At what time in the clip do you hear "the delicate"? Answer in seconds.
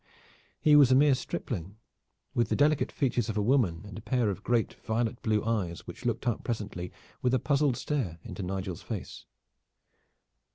2.49-2.91